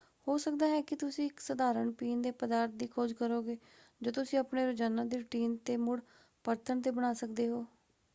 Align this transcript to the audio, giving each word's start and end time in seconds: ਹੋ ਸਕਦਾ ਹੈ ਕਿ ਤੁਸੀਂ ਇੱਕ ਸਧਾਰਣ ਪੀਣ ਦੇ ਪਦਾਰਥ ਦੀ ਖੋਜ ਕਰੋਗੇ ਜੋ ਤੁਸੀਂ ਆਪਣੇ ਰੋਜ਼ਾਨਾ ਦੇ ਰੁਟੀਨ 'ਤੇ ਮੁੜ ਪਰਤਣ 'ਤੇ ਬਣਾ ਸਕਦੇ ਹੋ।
ਹੋ 0.27 0.37
ਸਕਦਾ 0.37 0.67
ਹੈ 0.67 0.79
ਕਿ 0.81 0.95
ਤੁਸੀਂ 0.95 1.25
ਇੱਕ 1.25 1.39
ਸਧਾਰਣ 1.39 1.91
ਪੀਣ 1.91 2.21
ਦੇ 2.21 2.31
ਪਦਾਰਥ 2.31 2.71
ਦੀ 2.71 2.87
ਖੋਜ 2.87 3.13
ਕਰੋਗੇ 3.13 3.57
ਜੋ 4.01 4.11
ਤੁਸੀਂ 4.11 4.39
ਆਪਣੇ 4.39 4.65
ਰੋਜ਼ਾਨਾ 4.65 5.03
ਦੇ 5.05 5.17
ਰੁਟੀਨ 5.17 5.55
'ਤੇ 5.57 5.77
ਮੁੜ 5.77 5.99
ਪਰਤਣ 6.45 6.81
'ਤੇ 6.81 6.91
ਬਣਾ 6.91 7.13
ਸਕਦੇ 7.13 7.47
ਹੋ। 7.47 7.65